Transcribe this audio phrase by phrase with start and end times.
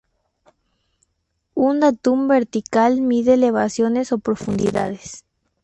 [1.53, 5.25] Un datum vertical miden elevaciones o profundidades.